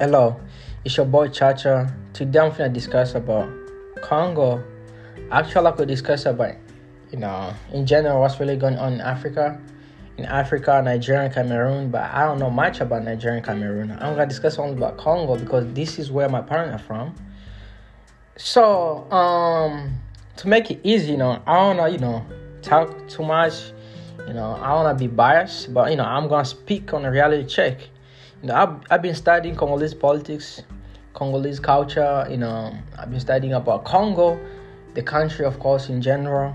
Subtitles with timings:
[0.00, 0.40] Hello,
[0.84, 1.92] it's your boy Chacha.
[2.12, 3.50] Today I'm gonna discuss about
[4.00, 4.62] Congo.
[5.32, 6.54] Actually, I could discuss about,
[7.10, 9.60] you know, in general what's really going on in Africa,
[10.16, 11.90] in Africa, Nigeria, Cameroon.
[11.90, 13.90] But I don't know much about Nigeria and Cameroon.
[13.90, 17.16] I'm gonna discuss only about Congo because this is where my parents are from.
[18.36, 19.98] So, um,
[20.36, 22.24] to make it easy, you know, I don't know, you know,
[22.62, 23.72] talk too much.
[24.28, 27.44] You know, I wanna be biased, but you know, I'm gonna speak on a reality
[27.44, 27.80] check.
[28.42, 30.62] You know, I've, I've been studying Congolese politics,
[31.12, 32.26] Congolese culture.
[32.30, 34.38] You know, I've been studying about Congo,
[34.94, 36.54] the country, of course, in general.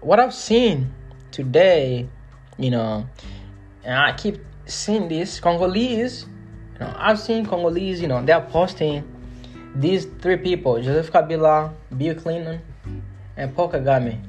[0.00, 0.92] What I've seen
[1.30, 2.06] today,
[2.58, 3.06] you know,
[3.82, 6.26] and I keep seeing this Congolese.
[6.74, 8.02] You know, I've seen Congolese.
[8.02, 9.02] You know, they're posting
[9.74, 12.60] these three people: Joseph Kabila, Bill Clinton,
[13.38, 14.20] and Paul Kagame.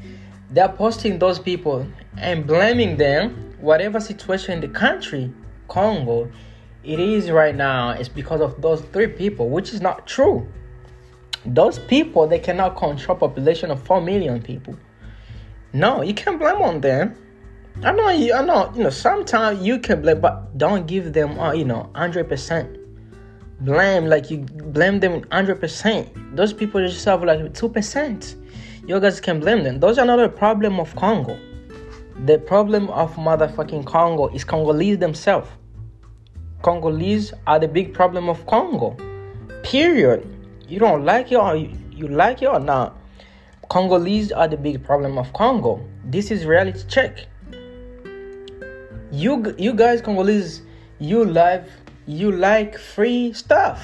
[0.52, 1.86] They're posting those people
[2.18, 3.56] and blaming them.
[3.60, 5.34] Whatever situation in the country,
[5.68, 6.30] Congo,
[6.84, 10.48] it is right now is because of those three people, which is not true.
[11.46, 14.76] Those people they cannot control population of four million people.
[15.74, 17.16] No, you can't blame on them.
[17.84, 18.34] I know you.
[18.34, 18.90] I know you know.
[18.90, 22.78] Sometimes you can blame, but don't give them uh, you know hundred percent
[23.62, 24.06] blame.
[24.06, 26.10] Like you blame them hundred percent.
[26.36, 28.36] Those people just have like two percent.
[28.86, 29.80] You guys can blame them.
[29.80, 31.40] Those are not a problem of Congo.
[32.26, 35.50] The problem of motherfucking Congo is Congolese themselves.
[36.64, 38.96] Congolese are the big problem of Congo.
[39.64, 40.26] Period.
[40.66, 42.98] You don't like it or you, like it or not.
[43.70, 45.86] Congolese are the big problem of Congo.
[46.06, 47.28] This is reality check.
[49.12, 50.62] You you guys Congolese,
[51.00, 51.68] you love
[52.06, 53.84] you like free stuff.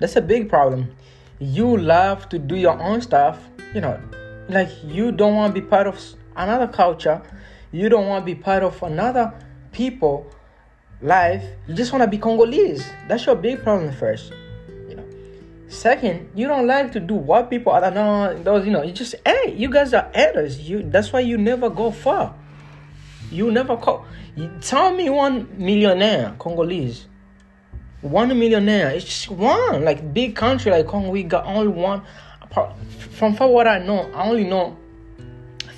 [0.00, 0.90] That's a big problem.
[1.38, 3.38] You love to do your own stuff.
[3.72, 4.00] You know,
[4.48, 5.96] like you don't want to be part of
[6.34, 7.22] another culture.
[7.70, 9.32] You don't want to be part of another
[9.70, 10.26] people
[11.02, 12.88] life, you just want to be Congolese.
[13.08, 14.32] That's your big problem first.
[14.88, 15.04] You know.
[15.68, 18.82] Second, you don't like to do what people are no those you know.
[18.82, 20.60] You just hey, you guys are haters.
[20.60, 22.34] You that's why you never go far.
[23.30, 24.04] You never call.
[24.34, 27.06] You, tell me one millionaire Congolese.
[28.00, 28.90] One millionaire.
[28.90, 29.84] It's just one.
[29.84, 32.02] Like big country like Congo, we got only one.
[33.10, 34.76] From far what I know, I only know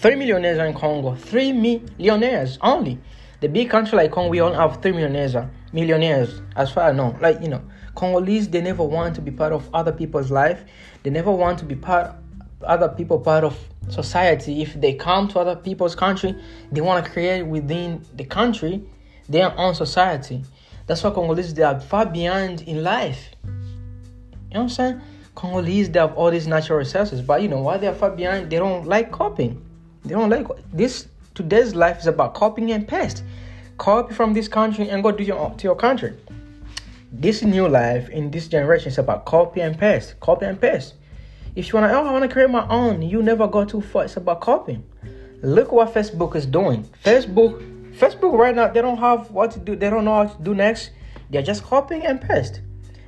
[0.00, 1.14] three millionaires in Congo.
[1.14, 2.98] Three millionaires only.
[3.42, 6.94] The big country like Congo, we only have three millionaires, uh, millionaires, as far as
[6.94, 7.18] I know.
[7.20, 7.60] Like, you know,
[7.96, 10.64] Congolese, they never want to be part of other people's life.
[11.02, 12.14] They never want to be part
[12.62, 13.58] other people part of
[13.88, 14.62] society.
[14.62, 16.36] If they come to other people's country,
[16.70, 18.80] they want to create within the country
[19.28, 20.44] their own society.
[20.86, 23.30] That's why Congolese they are far behind in life.
[23.42, 23.58] You know
[24.50, 25.00] what I'm saying?
[25.34, 28.50] Congolese they have all these natural resources, but you know why they are far behind?
[28.50, 29.60] They don't like copying.
[30.04, 33.24] They don't like this today's life is about copying and paste.
[33.78, 36.14] Copy from this country and go to your to your country.
[37.10, 40.18] This new life in this generation is about copy and paste.
[40.20, 40.94] Copy and paste.
[41.54, 44.04] If you wanna, oh, I wanna create my own, you never go too far.
[44.04, 44.82] It's about copying.
[45.42, 46.88] Look what Facebook is doing.
[47.04, 47.60] Facebook,
[47.98, 49.76] Facebook right now, they don't have what to do.
[49.76, 50.92] They don't know what to do next.
[51.30, 52.60] They're just copying and paste.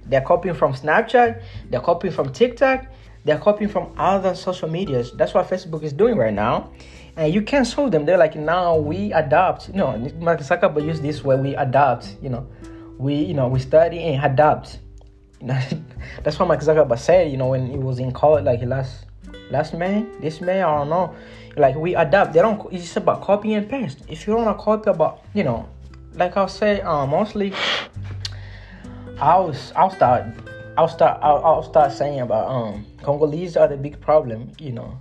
[0.06, 1.42] They're copying from Snapchat.
[1.70, 2.86] They're copying from TikTok.
[3.24, 5.12] They're copying from other social medias.
[5.12, 6.70] That's what Facebook is doing right now
[7.16, 8.04] and you can't solve them.
[8.04, 9.68] They're like now we adapt.
[9.68, 12.16] You know, Mark Zuckerberg use this where we adapt.
[12.20, 12.46] You know,
[12.98, 14.80] we you know we study and adapt.
[15.40, 15.60] You know,
[16.22, 17.30] that's what Mark Zuckerberg said.
[17.30, 19.06] You know, when he was in college, like last
[19.50, 21.14] last May, this May, I don't know.
[21.56, 22.32] Like we adapt.
[22.32, 22.60] They don't.
[22.72, 24.00] It's just about copy and paste.
[24.08, 25.68] If you want to copy about, you know,
[26.14, 27.52] like I'll say, uh, mostly,
[29.20, 30.26] I'll I'll start.
[30.76, 31.20] I'll start.
[31.22, 34.52] I'll, I'll start saying about um Congolese are the big problem.
[34.58, 35.00] You know,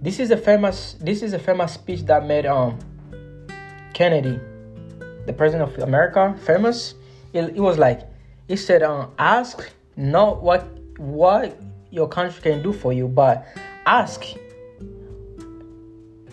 [0.00, 2.78] this is a famous this is a famous speech that made um
[3.92, 4.38] Kennedy,
[5.26, 6.94] the president of America, famous.
[7.32, 8.02] It, it was like
[8.48, 10.66] he said, um, ask not what
[10.98, 11.58] what
[11.90, 13.46] your country can do for you, but
[13.86, 14.24] ask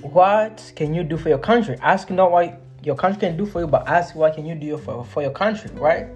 [0.01, 1.77] what can you do for your country.
[1.81, 4.77] Ask not what your country can do for you, but ask what can you do
[4.77, 6.07] for, for your country, right?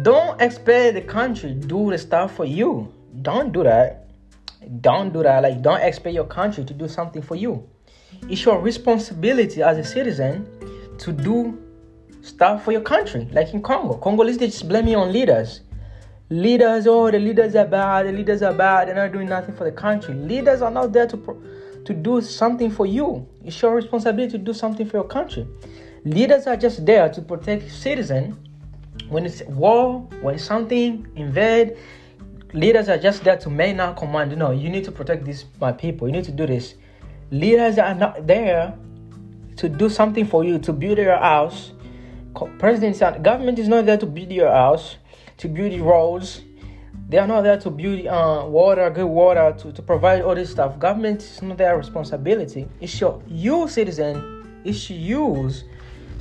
[0.00, 2.90] Don't expect the country to do the stuff for you.
[3.20, 4.08] Don't do that.
[4.80, 5.42] Don't do that.
[5.42, 7.68] Like, don't expect your country to do something for you.
[8.28, 10.48] It's your responsibility as a citizen
[10.98, 11.62] to do
[12.22, 13.28] stuff for your country.
[13.32, 15.60] Like in Congo, Congolese they just blaming on leaders.
[16.30, 18.06] Leaders, oh, the leaders are bad.
[18.06, 18.88] The leaders are bad.
[18.88, 20.14] They're not doing nothing for the country.
[20.14, 21.42] Leaders are not there to
[21.84, 23.26] to do something for you.
[23.44, 25.46] It's your responsibility to do something for your country.
[26.04, 28.36] Leaders are just there to protect citizens
[29.12, 31.76] when it's war, when it's something invade,
[32.52, 34.36] leaders are just there to main out command.
[34.36, 36.08] Know, you need to protect these my people.
[36.08, 36.74] You need to do this.
[37.30, 38.74] Leaders are not there
[39.56, 41.72] to do something for you to build your house.
[42.58, 44.96] Presidents and government is not there to build your house,
[45.36, 46.40] to build roads.
[47.08, 50.50] They are not there to build uh, water, good water, to, to provide all this
[50.50, 50.78] stuff.
[50.78, 52.66] Government is not their responsibility.
[52.80, 54.62] It's your you citizen.
[54.64, 55.64] It's use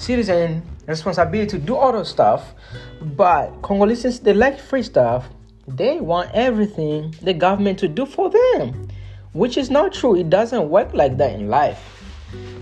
[0.01, 2.53] citizen responsibility to do all those stuff.
[3.01, 5.29] But Congolese, they like free stuff.
[5.67, 8.89] They want everything the government to do for them,
[9.33, 10.15] which is not true.
[10.15, 11.79] It doesn't work like that in life.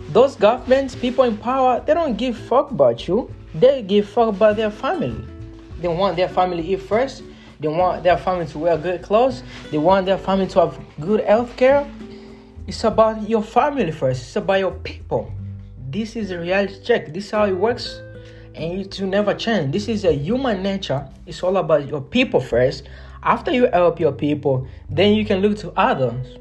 [0.09, 3.33] Those governments, people in power, they don't give fuck about you.
[3.55, 5.23] They give fuck about their family.
[5.79, 7.23] They want their family to eat first.
[7.59, 9.43] They want their family to wear good clothes.
[9.71, 11.89] They want their family to have good health care.
[12.67, 14.21] It's about your family first.
[14.21, 15.31] It's about your people.
[15.91, 17.13] This is a reality check.
[17.13, 18.01] This is how it works.
[18.53, 19.71] And it will never change.
[19.71, 21.07] This is a human nature.
[21.25, 22.87] It's all about your people first.
[23.23, 26.37] After you help your people, then you can look to others.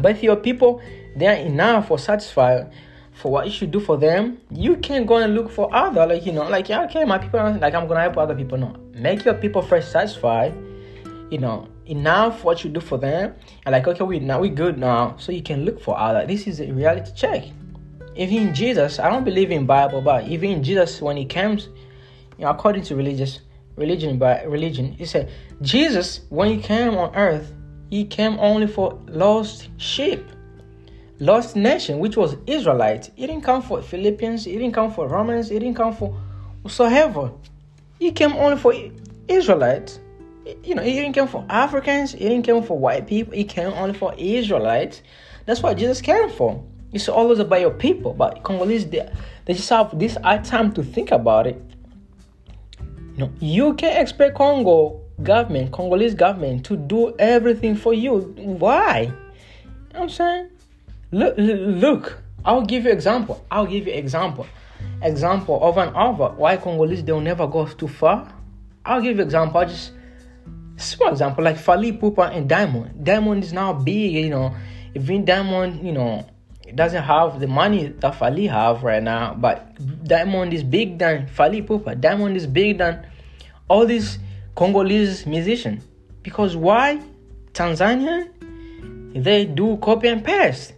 [0.00, 0.80] But if your people
[1.16, 2.72] they are enough or satisfied
[3.12, 6.24] for what you should do for them, you can go and look for other, like
[6.24, 8.58] you know, like yeah, okay, my people, like I'm gonna help other people.
[8.58, 10.54] No, make your people first satisfied.
[11.30, 13.34] You know, enough what you do for them,
[13.66, 16.26] and like okay, we now we good now, so you can look for other.
[16.26, 17.44] This is a reality check.
[18.16, 21.68] Even Jesus, I don't believe in Bible, but even Jesus, when he comes,
[22.36, 23.40] you know, according to religious
[23.76, 25.30] religion, by religion, he said
[25.62, 27.52] Jesus, when he came on earth,
[27.90, 30.28] he came only for lost sheep
[31.20, 33.10] lost nation, which was Israelites.
[33.16, 36.16] He didn't come for Philippians, he didn't come for Romans, he didn't come for
[36.62, 37.32] whatsoever.
[37.98, 38.72] He came only for
[39.26, 40.00] Israelites.
[40.62, 43.72] You know, he didn't come for Africans, he didn't come for white people, he came
[43.74, 45.02] only for Israelites.
[45.46, 46.62] That's what Jesus came for.
[46.92, 49.08] It's always about your people, but Congolese they,
[49.44, 51.60] they just have this hard time to think about it.
[53.16, 58.18] You know, you can expect Congo government, Congolese government to do everything for you.
[58.36, 59.00] Why?
[59.02, 60.48] You know I'm saying?
[61.10, 63.44] Look, look, I'll give you example.
[63.50, 64.46] I'll give you example.
[65.02, 66.28] Example over and over.
[66.36, 68.32] Why Congolese they'll never go too far.
[68.84, 69.60] I'll give you example.
[69.60, 69.92] I'll just
[70.76, 73.04] small example like Fally Ipupa and Diamond.
[73.04, 74.54] Diamond is now big, you know.
[74.94, 76.24] Even Diamond, you know,
[76.74, 81.66] doesn't have the money that Fally have right now, but Diamond is big than Fally
[81.66, 82.00] Ipupa.
[82.00, 83.06] Diamond is big than
[83.68, 84.18] all these
[84.54, 85.84] Congolese musicians.
[86.22, 87.00] Because why?
[87.52, 88.28] Tanzania,
[89.14, 90.74] they do copy and paste.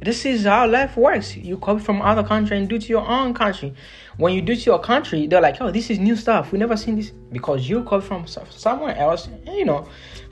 [0.00, 1.36] This is how life works.
[1.36, 3.72] You come from other country and do to your own country.
[4.16, 6.50] When you do to your country, they're like, "Oh, this is new stuff.
[6.50, 9.28] We never seen this." Because you come from somewhere else.
[9.46, 9.86] You know,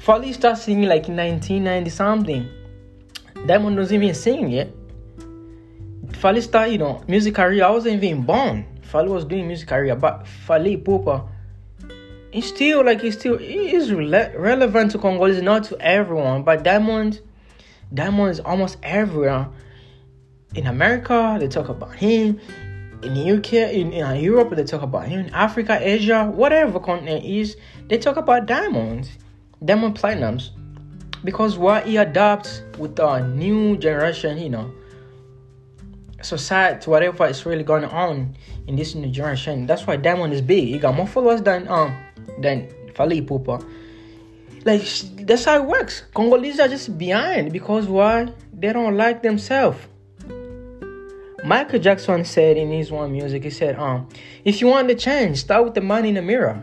[0.05, 2.49] Fally started singing like in 1990 something.
[3.47, 4.69] Diamond wasn't even singing yet.
[6.13, 7.65] Fally started, you know, music career.
[7.65, 8.67] I wasn't even born.
[8.83, 11.27] Fally was doing music career, but Fally Ipupa,
[12.33, 16.43] it's still like it's still is rele- relevant to Congolese, not to everyone.
[16.43, 17.21] But Diamond
[17.93, 19.49] Diamond is almost everywhere.
[20.55, 22.41] In America, they talk about him.
[23.03, 25.21] In the UK, in, in uh, Europe, they talk about him.
[25.21, 27.57] In Africa, Asia, whatever continent is,
[27.89, 29.09] they talk about diamonds,
[29.65, 30.51] Diamond Platnumz,
[31.25, 34.73] because what he adopts with the new generation, you know,
[36.23, 38.37] society, whatever is really going on
[38.67, 39.67] in this new generation.
[39.67, 40.69] That's why Diamond is big.
[40.69, 41.97] He got more followers than um
[42.39, 43.65] than Fally Ipupa.
[44.65, 44.83] Like
[45.27, 46.05] that's how it works.
[46.15, 48.33] Congolese are just behind because why?
[48.53, 49.79] They don't like themselves.
[51.43, 54.07] Michael Jackson said in his one music, he said, um,
[54.45, 56.63] if you want to change, start with the man in the mirror.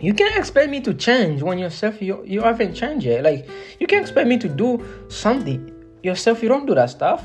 [0.00, 3.22] You can't expect me to change when yourself you, you haven't changed yet.
[3.22, 6.42] Like you can't expect me to do something yourself.
[6.42, 7.24] You don't do that stuff.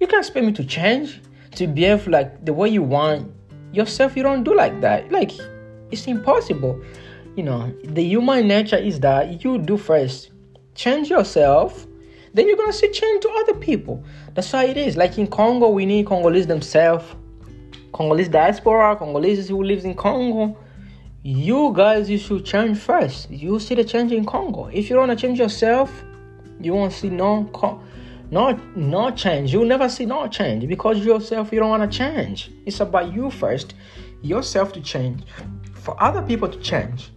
[0.00, 1.22] You can't expect me to change
[1.52, 3.32] to behave like the way you want
[3.72, 4.16] yourself.
[4.16, 5.12] You don't do like that.
[5.12, 5.32] Like
[5.90, 6.82] it's impossible
[7.36, 10.30] you know, the human nature is that you do first
[10.74, 11.86] change yourself,
[12.32, 14.04] then you're gonna see change to other people.
[14.34, 14.96] That's how it is.
[14.96, 17.04] Like in Congo, we need Congolese themselves,
[17.92, 20.56] Congolese diaspora, Congolese who lives in Congo.
[21.26, 23.30] You guys, you should change first.
[23.30, 24.66] You see the change in Congo.
[24.66, 26.04] If you don't wanna change yourself,
[26.60, 27.50] you won't see no
[28.30, 29.50] no no change.
[29.50, 32.50] You'll never see no change because yourself you don't wanna change.
[32.66, 33.72] It's about you first,
[34.20, 35.22] yourself to change,
[35.72, 37.10] for other people to change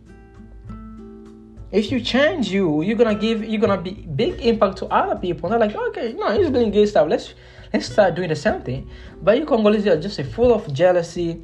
[1.70, 5.50] if you change you you're gonna give you're gonna be big impact to other people
[5.50, 7.34] they're like okay no he's doing good stuff let's
[7.74, 8.90] let's start doing the same thing
[9.22, 11.44] but you congolese are just full of jealousy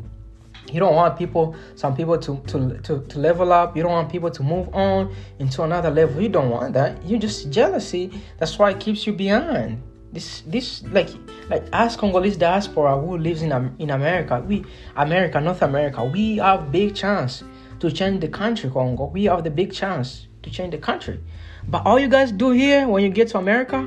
[0.74, 4.12] you don't want people some people to, to to to level up you don't want
[4.12, 8.58] people to move on into another level you don't want that you just jealousy that's
[8.58, 11.10] why it keeps you behind this this like
[11.50, 14.64] like as congolese diaspora who lives in in america we
[14.96, 17.44] america north america we have big chance
[17.84, 19.08] to change the country, Congo.
[19.08, 21.20] We have the big chance to change the country.
[21.68, 23.86] But all you guys do here when you get to America,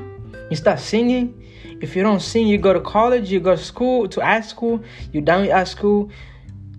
[0.51, 1.33] you start singing.
[1.81, 4.83] If you don't sing, you go to college, you go to school, to high school,
[5.23, 6.11] done with high school,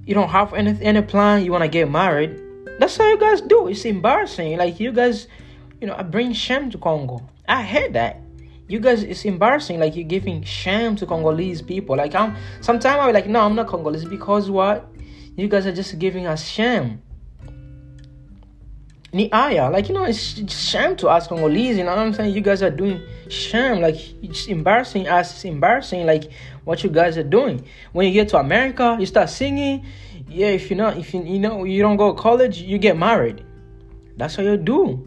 [0.08, 2.40] you don't have any, any plan, you want to get married.
[2.78, 3.68] That's how you guys do.
[3.68, 4.56] It's embarrassing.
[4.56, 5.28] Like you guys,
[5.82, 7.28] you know, I bring shame to Congo.
[7.46, 8.18] I hate that.
[8.68, 9.78] You guys, it's embarrassing.
[9.78, 11.94] Like you're giving shame to Congolese people.
[11.94, 12.36] Like I'm.
[12.62, 14.88] Sometimes I'm like, no, I'm not Congolese because what?
[15.36, 17.02] You guys are just giving us shame.
[19.12, 21.78] Ni aya, like you know, it's shame to us Congolese.
[21.78, 22.34] You know what I'm saying?
[22.34, 23.80] You guys are doing shame.
[23.80, 25.32] Like it's embarrassing us.
[25.32, 26.04] It's embarrassing.
[26.04, 26.30] Like
[26.64, 27.64] what you guys are doing.
[27.92, 29.86] When you get to America, you start singing
[30.28, 32.98] yeah, if you're not, if you you know you don't go to college, you get
[32.98, 33.44] married.
[34.16, 35.06] That's what you do.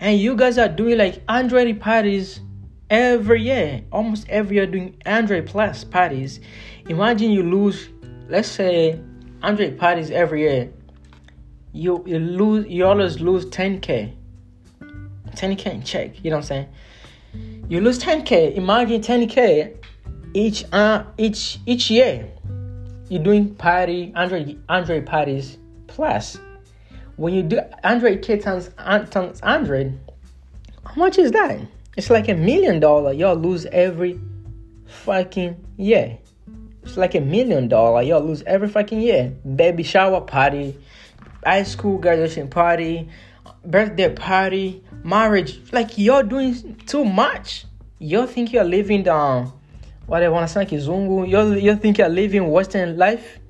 [0.00, 2.40] And you guys are doing like Android parties
[2.88, 6.40] every year, almost every year doing Android plus parties.
[6.88, 7.88] Imagine you lose,
[8.28, 9.00] let's say,
[9.42, 10.72] Android parties every year.
[11.74, 14.14] You you lose, you always lose 10k.
[15.32, 16.24] 10k in check.
[16.24, 16.68] You know what I'm saying?
[17.68, 18.54] You lose 10k.
[18.54, 19.76] Imagine 10k
[20.32, 22.28] each uh each each year
[23.08, 26.38] you're doing party Android Android parties plus
[27.16, 28.70] when you do Android K times,
[29.10, 29.98] times Android,
[30.84, 31.60] how much is that?
[31.96, 34.18] It's like a million dollar y'all lose every
[34.86, 36.18] fucking year.
[36.82, 39.32] It's like a million dollar y'all lose every fucking year.
[39.54, 40.76] Baby shower party,
[41.44, 43.08] high school graduation party,
[43.64, 45.60] birthday party, marriage.
[45.72, 47.66] Like you're doing too much.
[47.98, 49.52] You think you're living down
[50.06, 53.40] what i wale wanasema kizungu you think you're living western life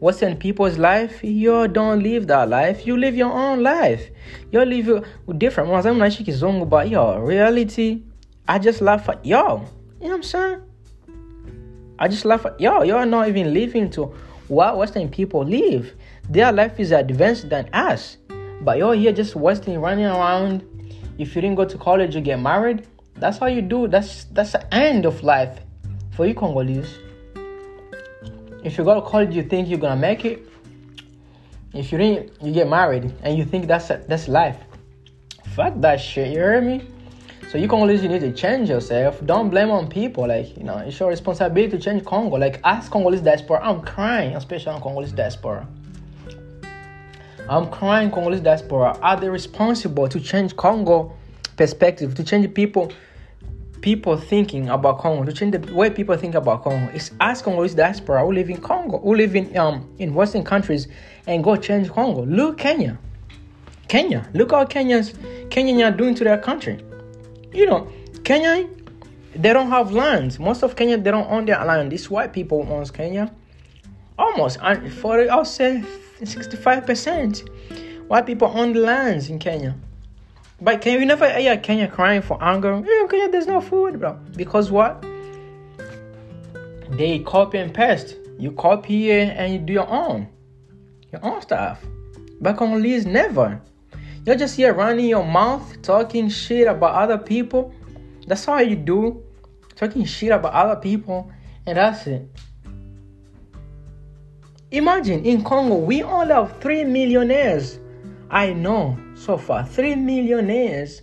[0.00, 1.24] western people's life.
[1.24, 2.86] You don't live that life.
[2.86, 4.10] You live your own life.
[4.52, 7.98] You live with different wanasema mnaishi kizungu but yo reality
[8.46, 9.36] i just laugh at yo
[10.00, 10.58] you know what i'm saying?
[11.98, 14.14] I just laugh at yo you're not even living to
[14.48, 15.94] what western people live
[16.28, 18.16] their life is advanced than us
[18.62, 20.62] but you're here just wasting running around
[21.18, 24.52] if you didn't go to college you get married that's how you do that's that's
[24.52, 25.60] the end of life
[26.14, 26.98] for you Congolese,
[28.62, 30.48] if you go to college, you think you're gonna make it.
[31.72, 34.58] If you didn't, you get married and you think that's that's life.
[35.56, 36.28] Fuck that shit.
[36.28, 36.86] You hear me?
[37.50, 39.24] So you Congolese, you need to change yourself.
[39.26, 40.28] Don't blame on people.
[40.28, 42.36] Like you know, it's your responsibility to change Congo.
[42.36, 45.66] Like as Congolese diaspora, I'm crying, especially on Congolese diaspora.
[47.48, 48.98] I'm crying, Congolese diaspora.
[49.02, 51.14] Are they responsible to change Congo
[51.56, 52.92] perspective, to change people?
[53.84, 56.90] people thinking about Congo, to change the way people think about Congo.
[56.94, 60.88] It's us Congolese diaspora who live in Congo, who live in um in Western countries,
[61.26, 62.24] and go change Congo.
[62.24, 62.98] Look Kenya,
[63.86, 64.26] Kenya.
[64.32, 65.12] Look how Kenyans
[65.50, 66.82] Kenyans are doing to their country.
[67.52, 67.92] You know,
[68.24, 68.66] Kenya,
[69.36, 70.38] they don't have lands.
[70.38, 71.92] Most of Kenya they don't own their land.
[71.92, 73.30] These white people owns Kenya.
[74.18, 74.60] Almost
[74.92, 75.84] for I'll say
[76.22, 77.44] sixty-five percent.
[78.06, 79.74] White people own the lands in Kenya.
[80.60, 82.82] But can you never hear Kenya crying for hunger?
[82.86, 84.14] Yeah, Kenya, there's no food, bro.
[84.36, 85.04] Because what?
[86.90, 88.16] They copy and paste.
[88.38, 90.28] You copy and you do your own,
[91.12, 91.84] your own stuff.
[92.40, 93.60] But Congolese never.
[94.26, 97.74] You're just here running your mouth, talking shit about other people.
[98.26, 99.22] That's all you do,
[99.76, 101.30] talking shit about other people,
[101.66, 102.28] and that's it.
[104.74, 107.78] Imagine in Congo, we all have three millionaires.
[108.28, 111.02] I know so far three millionaires.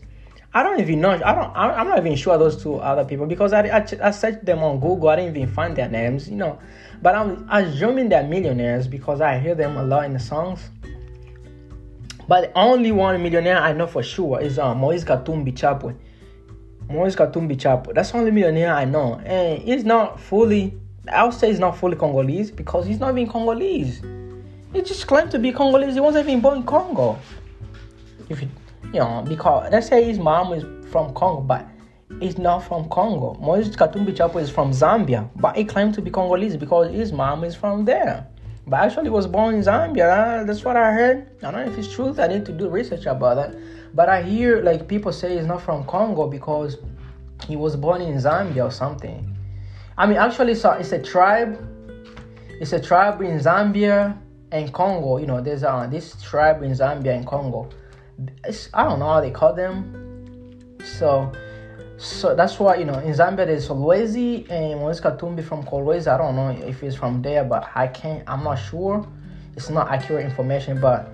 [0.53, 1.11] I don't even know.
[1.11, 1.55] I don't.
[1.55, 4.81] I'm not even sure those two other people because I, I, I searched them on
[4.81, 5.07] Google.
[5.07, 6.59] I didn't even find their names, you know.
[7.01, 10.69] But I'm assuming they're millionaires because I hear them a lot in the songs.
[12.27, 15.95] But only one millionaire I know for sure is uh, Moise Katumbi Chapwe.
[16.89, 17.93] Moise Katumbi Chapwe.
[17.93, 20.80] That's only millionaire I know, and he's not fully.
[21.09, 24.01] I'll say he's not fully Congolese because he's not even Congolese.
[24.73, 25.95] He just claimed to be Congolese.
[25.95, 27.17] He wasn't even born in Congo.
[28.29, 28.49] If you,
[28.93, 31.67] you know, because let's say his mom is from Congo, but
[32.19, 33.33] he's not from Congo.
[33.41, 37.43] Moise Katumbi Chapwe is from Zambia, but he claimed to be Congolese because his mom
[37.43, 38.27] is from there.
[38.67, 40.45] But actually was born in Zambia.
[40.45, 41.31] That's what I heard.
[41.43, 42.19] I don't know if it's truth.
[42.19, 43.55] I need to do research about that.
[43.95, 46.77] But I hear like people say he's not from Congo because
[47.47, 49.30] he was born in Zambia or something.
[49.97, 51.67] I mean, actually, so it's a tribe.
[52.59, 54.17] It's a tribe in Zambia
[54.51, 55.17] and Congo.
[55.17, 57.69] You know, there's uh, this tribe in Zambia and Congo.
[58.45, 60.77] It's, I don't know how they call them.
[60.83, 61.31] So,
[61.97, 66.07] so that's why you know in Zambia there's Kolwezi and Moise Katumbi from Kolwezi.
[66.07, 68.23] I don't know if he's from there, but I can't.
[68.27, 69.07] I'm not sure.
[69.55, 71.11] It's not accurate information, but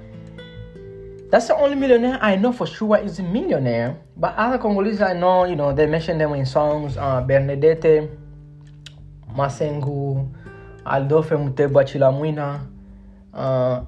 [1.30, 3.98] that's the only millionaire I know for sure is a millionaire.
[4.16, 6.96] But other Congolese I know, you know, they mention them in songs.
[6.98, 8.10] Uh, Bernadette,
[9.38, 10.28] Masengu,
[10.86, 12.68] Adolphe Muteba Chilamwina.
[13.34, 13.84] Uh,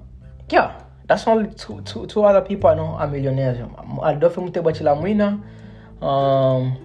[0.51, 3.58] yeah, that's only two, two, two other people I know are millionaires.
[4.03, 5.41] Adolphe Muteba Chilamwina,
[6.06, 6.77] um,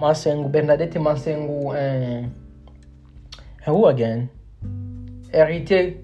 [0.00, 2.34] Masengu, Bernadette Masengu, and,
[3.66, 4.30] and who again?
[5.32, 5.98] Héritier,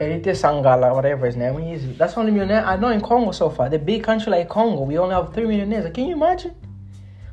[0.00, 1.96] Erite Sangala, whatever his name is.
[1.98, 3.68] That's only millionaire I know in Congo so far.
[3.68, 5.92] The big country like Congo, we only have three millionaires.
[5.92, 6.54] Can you imagine?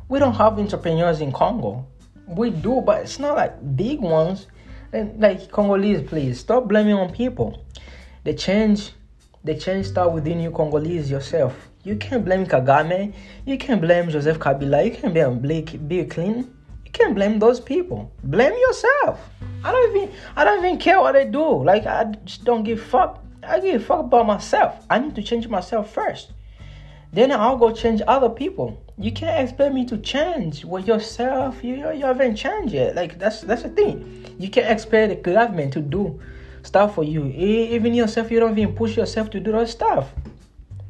[0.08, 1.86] We don't have entrepreneurs in Congo.
[2.30, 4.48] We do, but it's not like big ones.
[4.94, 7.64] And like Congolese, please stop blaming on people.
[8.24, 8.92] The change,
[9.44, 11.70] the change start within you, Congolese yourself.
[11.84, 13.14] You can't blame Kagame.
[13.46, 14.86] You can't blame Joseph Kabila.
[14.86, 16.54] You can't blame Blake Bill Clinton.
[16.86, 18.12] You can't blame those people.
[18.24, 19.30] Blame yourself.
[19.64, 21.64] I don't even I don't even care what they do.
[21.64, 23.24] Like I just don't give fuck.
[23.44, 24.86] I give fuck about myself.
[24.90, 26.34] I need to change myself first.
[27.12, 28.80] Then I'll go change other people.
[28.98, 31.64] You can't expect me to change with yourself.
[31.64, 32.96] You you haven't changed yet.
[32.96, 34.36] Like that's that's the thing.
[34.38, 36.20] You can't expect the government to do
[36.64, 37.26] stuff for you.
[37.26, 40.14] Even yourself, you don't even push yourself to do that stuff.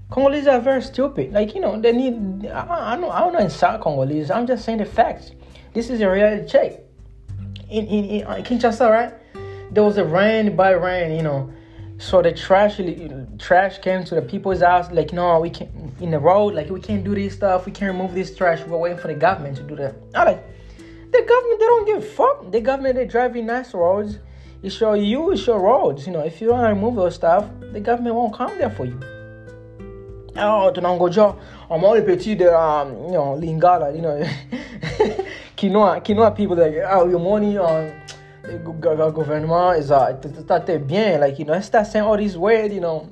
[0.09, 1.31] Congolese are very stupid.
[1.31, 2.47] Like you know, they need.
[2.47, 3.11] I, I don't.
[3.11, 4.31] I don't insult Congolese.
[4.31, 5.31] I'm just saying the facts.
[5.73, 6.79] This is a reality check
[7.69, 9.13] in, in, in Kinshasa, right?
[9.71, 11.51] There was a rain by rain, you know.
[11.99, 12.79] So the trash
[13.37, 16.79] trash came to the people's house, like, no, we can't in the road, like we
[16.79, 18.61] can't do this stuff, we can't remove this trash.
[18.65, 19.95] We're waiting for the government to do that.
[20.15, 20.43] I like
[21.11, 22.51] the government, they don't give a fuck.
[22.51, 24.19] The government They're driving nice roads.
[24.63, 26.07] It's your you, it's your roads.
[26.07, 28.97] You know, if you don't remove those stuff, the government won't come there for you.
[30.37, 31.37] Oh, tunangoja
[31.69, 34.17] among the petit de um, you know, Lingala, you know.
[35.57, 37.91] quinoa, quinoa people like, oh, your money on
[38.57, 43.07] gouvernement is uh, that bien, like you know, start saying all these words, you know,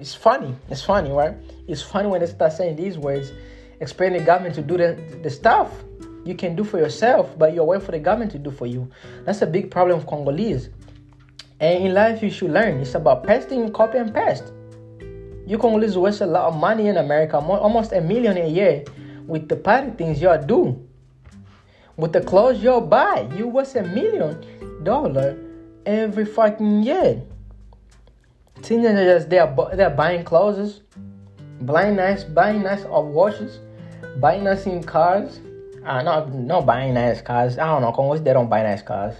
[0.00, 1.34] it's funny, it's funny, right?
[1.66, 3.32] It's funny when they start saying these words,
[3.80, 5.70] expecting the government to do the, the stuff
[6.24, 8.90] you can do for yourself, but you're waiting for the government to do for you.
[9.24, 10.70] That's a big problem of Congolese.
[11.60, 12.80] And in life, you should learn.
[12.80, 14.52] It's about pasting, copy, and paste.
[15.46, 18.84] You Congolese waste a lot of money in America, almost a million a year,
[19.26, 20.80] with the party things you do.
[21.96, 24.42] With the clothes you buy, you waste a million
[24.84, 25.38] dollar
[25.86, 27.22] every fucking year.
[28.62, 30.82] Teenagers, they are they're buying clothes,
[31.62, 33.60] buying nice, buying nice of watches,
[34.20, 35.40] buying nice in cars.
[35.84, 37.58] Uh, not not buying nice cars.
[37.58, 37.92] I don't know.
[37.92, 39.16] Congolese they don't buy nice cars.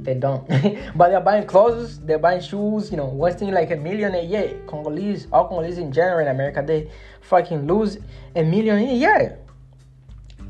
[0.00, 0.48] They don't.
[0.96, 1.98] but they're buying clothes.
[2.00, 2.90] They're buying shoes.
[2.90, 4.58] You know, wasting like a million a year.
[4.66, 7.98] Congolese, all Congolese in general in America, they fucking lose
[8.34, 9.38] a million a year.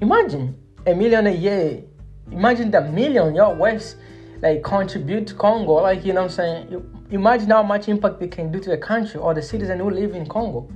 [0.00, 0.56] Imagine
[0.86, 1.82] a million a year.
[2.30, 3.96] Imagine the million your West
[4.40, 5.74] like contribute to Congo.
[5.74, 6.94] Like you know I'm saying.
[7.10, 10.14] Imagine how much impact they can do to the country or the citizens who live
[10.14, 10.68] in Congo.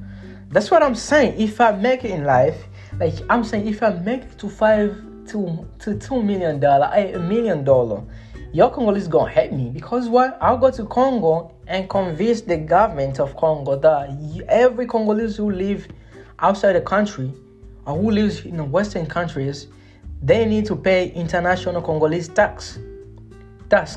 [0.48, 1.38] That's what I'm saying.
[1.38, 2.57] If I make it in life,
[2.98, 4.96] like I'm saying, if I make it to five
[5.29, 8.03] to to two million dollar, eh, a million dollar,
[8.53, 10.38] your Congolese gonna hate me because what?
[10.40, 15.87] I'll go to Congo and convince the government of Congo that every Congolese who live
[16.38, 17.33] outside the country
[17.87, 19.68] or who lives in Western countries
[20.22, 22.79] they need to pay international Congolese tax.
[23.72, 23.96] Tax.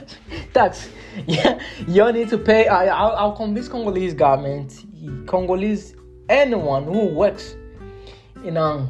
[0.54, 0.90] tax.
[1.26, 2.68] Yeah, you need to pay.
[2.68, 4.84] I, I'll, I'll convince Congolese government,
[5.26, 5.96] Congolese,
[6.28, 7.56] anyone who works
[8.44, 8.86] in um,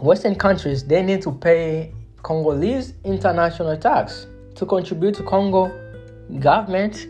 [0.00, 5.70] Western countries, they need to pay Congolese international tax to contribute to Congo
[6.40, 7.06] government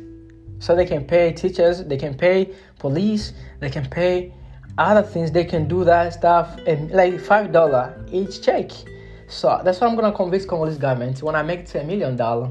[0.59, 4.35] so they can pay teachers, they can pay police, they can pay
[4.79, 8.73] other things, they can do that stuff and like five dollar each check.
[9.29, 12.51] So that's why I'm gonna convince Congolese government when I make a million dollar.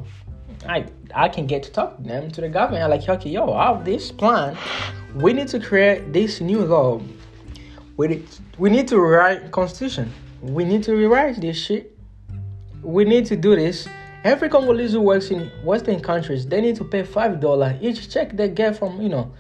[0.68, 2.84] I I can get to talk to them to the government.
[2.84, 4.56] I'm like, okay, yo, I have this plan.
[5.16, 7.02] We need to create this new law.
[7.98, 8.28] We need,
[8.60, 10.14] we need to rewrite constitution.
[10.42, 11.98] We need to rewrite this shit.
[12.84, 13.88] We need to do this.
[14.24, 18.36] Every Congolese who works in Western countries, they need to pay five dollar each check
[18.38, 19.32] they get from you know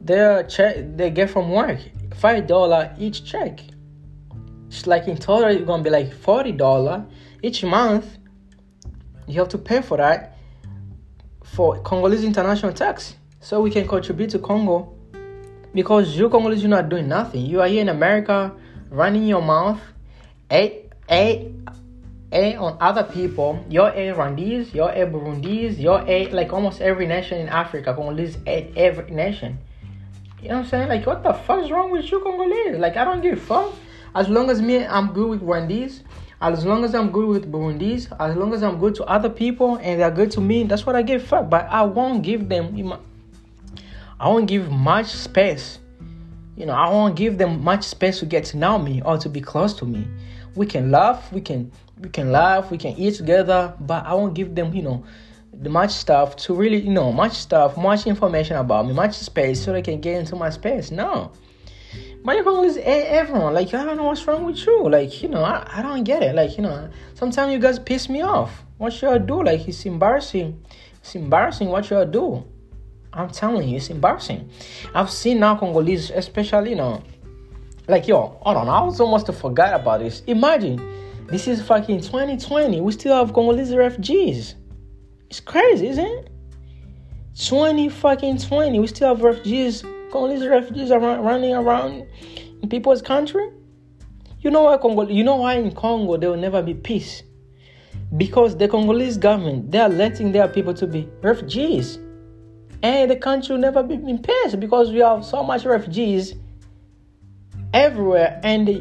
[0.00, 1.78] their check they get from work.
[2.16, 3.60] Five dollar each check.
[4.86, 7.06] Like in total, it's gonna be like $40
[7.42, 8.18] each month.
[9.26, 10.38] You have to pay for that
[11.44, 13.16] for Congolese international tax.
[13.40, 14.94] So we can contribute to Congo.
[15.74, 17.46] Because you Congolese, you're not doing nothing.
[17.46, 18.52] You are here in America
[18.90, 19.80] running your mouth,
[20.50, 21.50] a, a,
[22.30, 23.64] a on other people.
[23.68, 27.94] You're a Rwandese, you're a Burundese, you're a like almost every nation in Africa.
[27.94, 29.58] Congolese, a, every nation.
[30.42, 30.88] You know what I'm saying?
[30.88, 32.76] Like, what the fuck is wrong with you, Congolese?
[32.78, 33.72] Like, I don't give a fuck.
[34.14, 36.02] As long as me, I'm good with Rwandese.
[36.42, 39.76] As long as I'm good with Burundis, as long as I'm good to other people
[39.76, 41.48] and they're good to me, that's what I give fuck.
[41.48, 42.92] But I won't give them,
[44.18, 45.78] I won't give much space.
[46.56, 49.28] You know, I won't give them much space to get to know me or to
[49.28, 50.08] be close to me.
[50.56, 51.70] We can laugh, we can
[52.00, 55.04] we can laugh, we can eat together, but I won't give them, you know,
[55.52, 59.62] the much stuff to really, you know, much stuff, much information about me, much space
[59.62, 60.90] so they can get into my space.
[60.90, 61.30] No.
[62.22, 63.54] My uncle is everyone.
[63.54, 64.88] Like, I don't know what's wrong with you.
[64.88, 66.34] Like, you know, I, I don't get it.
[66.34, 68.64] Like, you know, sometimes you guys piss me off.
[68.78, 69.42] What should I do?
[69.42, 70.64] Like, it's embarrassing.
[71.00, 72.44] It's embarrassing what should I do?
[73.12, 74.48] I'm telling you, it's embarrassing.
[74.94, 77.02] I've seen now Congolese, especially, you know,
[77.88, 80.22] like yo, hold on, I was almost forgot about this.
[80.26, 80.80] Imagine,
[81.26, 82.80] this is fucking 2020.
[82.80, 84.54] We still have Congolese refugees.
[85.28, 86.30] It's crazy, isn't it?
[87.46, 88.78] 20 fucking 20.
[88.78, 92.06] We still have refugees, Congolese refugees around, running around
[92.62, 93.50] in people's country.
[94.40, 95.08] You know why Congo?
[95.08, 97.22] You know why in Congo there will never be peace?
[98.16, 101.98] Because the Congolese government they are letting their people to be refugees,
[102.82, 106.34] and the country will never be in peace because we have so much refugees
[107.72, 108.80] everywhere, and the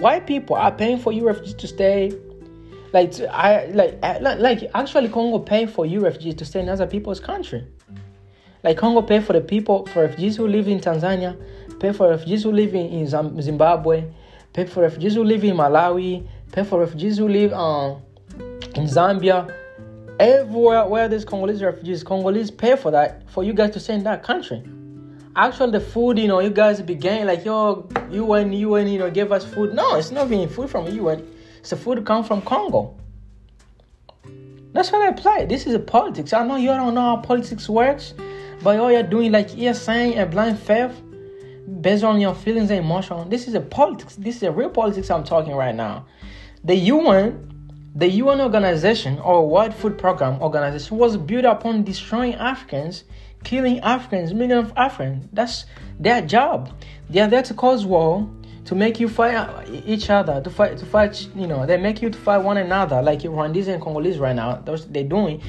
[0.00, 2.12] white people are paying for you refugees to stay.
[2.92, 3.98] Like I like
[4.40, 7.66] like actually Congo pay for you refugees to stay in other people's country.
[8.62, 11.36] Like Congo pay for the people for refugees who live in Tanzania,
[11.78, 14.04] pay for refugees who live in, in Zimbabwe,
[14.52, 18.02] pay for refugees who live in Malawi, pay for refugees who live um,
[18.74, 19.54] in Zambia.
[20.18, 24.04] Everywhere where there's Congolese refugees, Congolese pay for that for you guys to stay in
[24.04, 24.62] that country.
[25.36, 29.32] Actually, the food, you know, you guys began like, yo, UN, UN, you know, gave
[29.32, 29.72] us food.
[29.72, 31.26] No, it's not being food from UN.
[31.60, 32.96] It's the food come from Congo.
[34.72, 35.46] That's how they play.
[35.46, 36.32] This is a politics.
[36.32, 38.14] I know you don't know how politics works,
[38.62, 40.92] but all you're doing like you're saying a blind faith
[41.80, 43.28] based on your feelings and emotion.
[43.28, 44.16] This is a politics.
[44.16, 46.06] This is a real politics I'm talking right now.
[46.64, 53.04] The UN, the UN organization or World Food Program organization was built upon destroying Africans,
[53.44, 55.26] killing Africans, millions of Africans.
[55.32, 55.64] That's
[55.98, 56.70] their job.
[57.08, 58.28] They are there to cause war,
[58.66, 61.28] to make you fight each other, to fight, to fight.
[61.34, 64.56] You know, they make you to fight one another, like Rwandese and Congolese right now.
[64.56, 65.42] Those they're doing.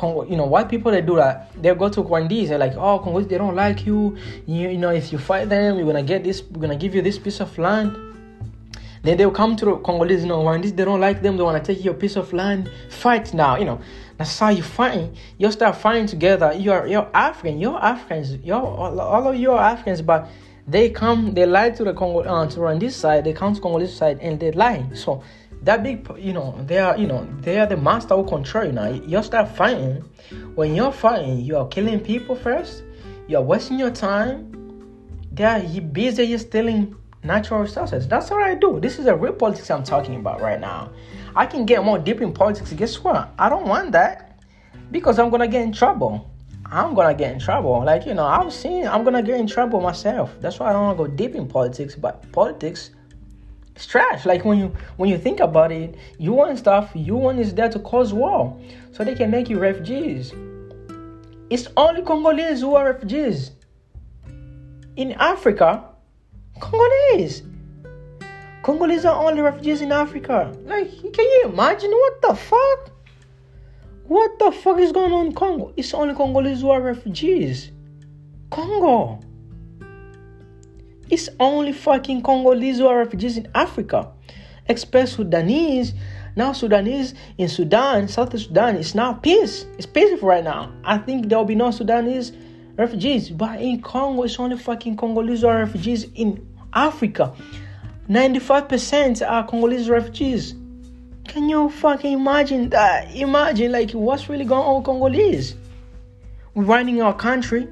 [0.00, 1.52] You know, white people they do that.
[1.60, 2.48] They go to Rwandese.
[2.48, 4.16] They're like, oh, Congolese, they don't like you.
[4.46, 4.70] you.
[4.70, 6.42] You know, if you fight them, we're gonna get this.
[6.42, 7.96] We're gonna give you this piece of land.
[9.02, 10.22] Then they'll come to the Congolese.
[10.22, 11.36] You know, they don't like them.
[11.36, 12.70] They wanna take your piece of land.
[12.88, 13.56] Fight now.
[13.56, 13.80] You know,
[14.16, 15.10] that's how you fight.
[15.36, 16.54] You start fighting together.
[16.54, 17.58] You're you're African.
[17.60, 18.36] You're Africans.
[18.36, 20.28] You're all, all of you are Africans, but
[20.66, 21.34] they come.
[21.34, 23.24] They lie to the Congo uh, to Rwandese side.
[23.24, 24.86] They come to Congolese side and they lie.
[24.94, 25.22] So
[25.64, 28.64] that big you know they are you know they are the master who control.
[28.64, 30.04] You now you start fighting.
[30.54, 32.82] When you're fighting you are killing people first.
[33.28, 34.50] You're wasting your time.
[35.32, 38.08] They are busy stealing natural resources.
[38.08, 38.80] That's what i do.
[38.80, 40.90] This is a real politics i'm talking about right now.
[41.34, 42.72] I can get more deep in politics.
[42.72, 43.32] Guess what?
[43.38, 44.40] I don't want that
[44.90, 46.28] because i'm gonna get in trouble.
[46.66, 47.84] I'm gonna get in trouble.
[47.84, 50.34] Like you know i've seen i'm gonna get in trouble myself.
[50.40, 52.90] That's why i don't want to go deep in politics but politics
[53.74, 54.26] it's trash.
[54.26, 58.12] Like when you when you think about it, UN stuff, UN is there to cause
[58.12, 58.58] war,
[58.92, 60.32] so they can make you refugees.
[61.50, 63.52] It's only Congolese who are refugees.
[64.96, 65.84] In Africa,
[66.60, 67.42] Congolese.
[68.62, 70.54] Congolese are only refugees in Africa.
[70.64, 72.90] Like, can you imagine what the fuck?
[74.06, 75.72] What the fuck is going on in Congo?
[75.76, 77.72] It's only Congolese who are refugees.
[78.50, 79.20] Congo.
[81.12, 84.10] It's only fucking Congolese who are refugees in Africa.
[84.66, 85.92] Express Sudanese.
[86.36, 89.66] Now Sudanese in Sudan, South Sudan, it's now peace.
[89.76, 90.72] It's peaceful right now.
[90.84, 92.32] I think there will be no Sudanese
[92.78, 93.28] refugees.
[93.28, 97.34] But in Congo, it's only fucking Congolese who are refugees in Africa.
[98.08, 100.54] 95% are Congolese refugees.
[101.28, 103.14] Can you fucking imagine that?
[103.14, 105.56] Imagine like what's really going on Congolese?
[106.54, 107.68] We're running our country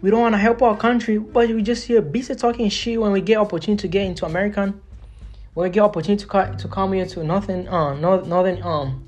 [0.00, 3.12] we don't want to help our country, but we just hear busy talking shit when
[3.12, 4.80] we get opportunity to get into American.
[5.54, 9.06] When we get opportunity to, to come here to nothing, uh, North, Northern, um,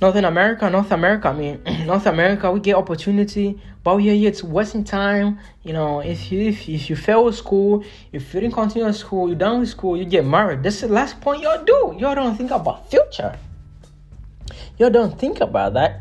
[0.00, 1.28] Northern America, North America.
[1.28, 5.38] I mean, North America, we get opportunity, but we are here to wasting time.
[5.62, 9.38] You know, if you if, if you fail school, if you didn't continue school, you're
[9.38, 10.62] done with school, you get married.
[10.62, 11.94] That's the last point y'all do.
[11.98, 13.38] Y'all don't think about future.
[14.78, 16.00] Y'all don't think about that.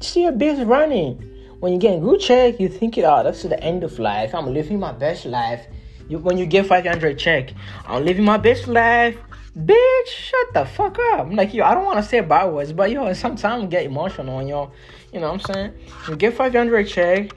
[0.00, 2.98] See your business running when you get a good check, you think.
[2.98, 4.34] Oh, that's the end of life.
[4.34, 5.66] I'm living my best life.
[6.08, 7.52] You, when you get 500 check,
[7.86, 9.16] I'm living my best life.
[9.56, 11.20] Bitch, shut the fuck up.
[11.20, 14.36] I'm like, yo, I don't want to say bad words, but yo, sometimes get emotional
[14.36, 14.70] on yo.
[15.12, 15.74] You know what I'm saying?
[16.08, 17.32] You get 500 check,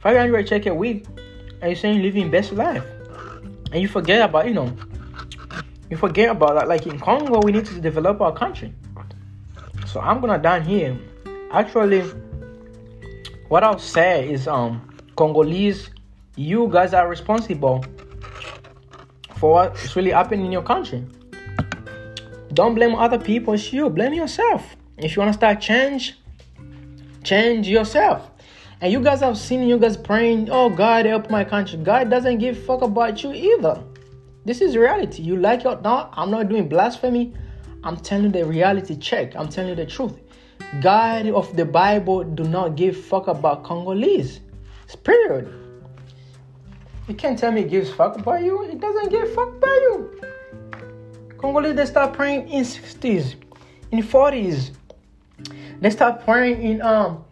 [0.00, 1.06] 500 check a week,
[1.60, 2.84] and you're saying living best life.
[3.72, 4.74] And you forget about, you know,
[5.90, 6.68] you forget about that.
[6.68, 8.72] Like in Congo, we need to develop our country.
[9.86, 10.96] So I'm gonna down here.
[11.50, 12.04] Actually,
[13.48, 15.90] what I'll say is, um, Congolese,
[16.36, 17.84] you guys are responsible
[19.36, 21.04] for what's really happening in your country.
[22.52, 23.90] Don't blame other people, it's you.
[23.90, 24.76] Blame yourself.
[24.96, 26.18] If you want to start change,
[27.24, 28.30] change yourself.
[28.80, 31.78] And you guys have seen you guys praying, oh God help my country.
[31.78, 33.82] God doesn't give fuck about you either.
[34.44, 35.22] This is reality.
[35.22, 37.34] You like it or not, I'm not doing blasphemy.
[37.82, 39.34] I'm telling you the reality check.
[39.36, 40.18] I'm telling you the truth.
[40.80, 44.40] God of the Bible do not give fuck about Congolese.
[45.02, 45.52] Period.
[47.08, 48.64] You can't tell me it gives fuck about you.
[48.64, 50.20] It doesn't give fuck about you.
[51.36, 53.34] Congolese they start praying in 60s,
[53.90, 54.70] in 40s.
[55.80, 57.24] They start praying in um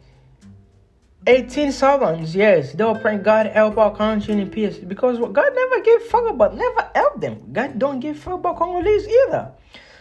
[1.25, 2.35] 1870s.
[2.35, 6.29] Yes, they were praying God help our country in peace because God never gave fuck
[6.29, 7.53] about, never help them.
[7.53, 9.53] God don't give fuck about Congolese either.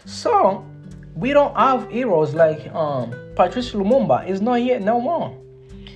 [0.06, 0.66] So
[1.16, 4.28] we don't have heroes like um Patrice Lumumba.
[4.28, 5.38] Is not here no more.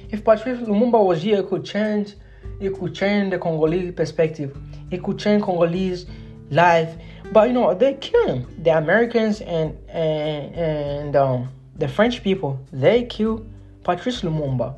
[0.09, 2.15] If Patrice Lumumba was here, it could change.
[2.59, 4.57] It could change the Congolese perspective.
[4.91, 6.05] It could change Congolese
[6.51, 6.95] life.
[7.31, 8.45] But you know they kill.
[8.59, 13.45] The Americans and and and um, the French people they kill
[13.83, 14.75] Patrice Lumumba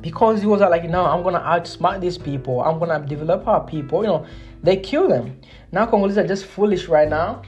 [0.00, 2.62] because he was like, no, I'm gonna outsmart these people.
[2.62, 4.02] I'm gonna develop our people.
[4.02, 4.26] You know,
[4.62, 5.38] they kill them.
[5.70, 7.42] Now Congolese are just foolish right now,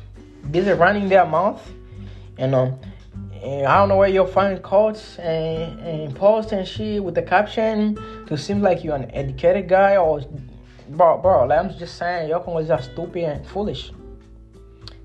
[0.51, 1.61] busy running their mouth.
[2.39, 2.81] Know, um,
[3.43, 7.23] and I don't know where you'll find quotes and, and posts and shit with the
[7.23, 10.23] caption to seem like you're an educated guy or
[10.89, 11.47] bro, bro.
[11.47, 13.93] Like I'm just saying, your Congolese are stupid and foolish.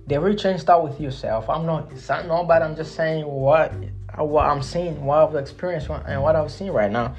[0.07, 1.49] The real change start with yourself.
[1.49, 2.65] I'm not saying nobody.
[2.65, 3.73] I'm just saying what
[4.17, 7.15] what I'm seeing, what I've experienced, and what I've seen right now.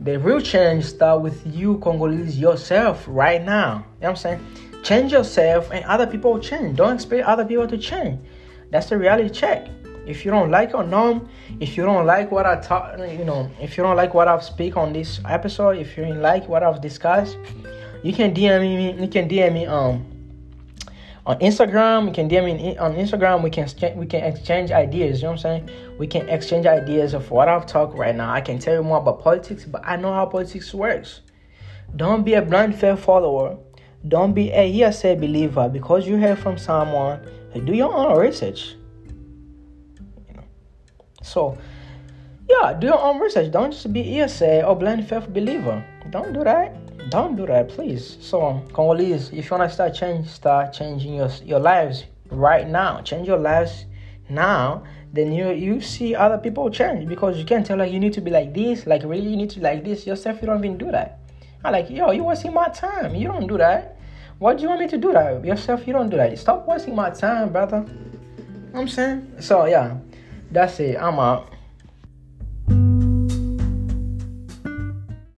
[0.00, 3.76] The real change start with you, Congolese, yourself right now.
[3.76, 4.46] You know what I'm saying?
[4.82, 6.76] Change yourself, and other people will change.
[6.76, 8.20] Don't expect other people to change.
[8.70, 9.68] That's the reality check.
[10.06, 11.28] If you don't like or no,
[11.60, 14.42] if you don't like what I talk, you know, if you don't like what I've
[14.42, 17.36] speak on this episode, if you don't like what I've discussed,
[18.02, 19.02] you can DM me.
[19.02, 20.06] You can DM me um
[21.26, 22.06] on Instagram.
[22.06, 23.42] You can DM me on Instagram.
[23.42, 25.18] We can we can exchange ideas.
[25.20, 25.98] You know what I'm saying?
[25.98, 28.32] We can exchange ideas of what I've talked right now.
[28.32, 31.20] I can tell you more about politics, but I know how politics works.
[31.96, 33.58] Don't be a blind faith follower.
[34.06, 37.20] Don't be a hearsay believer because you hear from someone.
[37.64, 38.76] Do your own research.
[40.28, 40.44] You know.
[41.22, 41.58] So,
[42.48, 43.50] yeah, do your own research.
[43.50, 45.84] Don't just be hearsay or blind faith believer.
[46.10, 46.76] Don't do that
[47.10, 48.18] don't do that, please.
[48.20, 53.00] So, Congolese, if you wanna start change, start changing your your lives right now.
[53.00, 53.86] Change your lives
[54.28, 54.82] now.
[55.12, 58.20] Then you you see other people change because you can't tell like you need to
[58.20, 60.40] be like this, like really you need to like this yourself.
[60.42, 61.17] You don't even do that.
[61.64, 63.14] I'm like, yo, you wasting my time.
[63.14, 63.98] You don't do that.
[64.38, 65.86] Why do you want me to do that yourself?
[65.86, 66.38] You don't do that.
[66.38, 67.84] Stop wasting my time, brother.
[67.88, 69.40] You know I'm saying.
[69.40, 69.96] So yeah,
[70.52, 70.96] that's it.
[70.96, 71.52] I'm out.